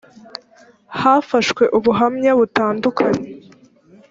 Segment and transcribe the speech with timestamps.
[0.99, 3.21] hafashwe ubuhamya butandukanye